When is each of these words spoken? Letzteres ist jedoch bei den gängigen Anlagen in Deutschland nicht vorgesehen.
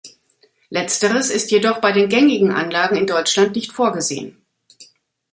Letzteres 0.71 1.29
ist 1.29 1.51
jedoch 1.51 1.77
bei 1.79 1.91
den 1.91 2.09
gängigen 2.09 2.49
Anlagen 2.51 2.95
in 2.97 3.05
Deutschland 3.05 3.55
nicht 3.55 3.71
vorgesehen. 3.71 4.43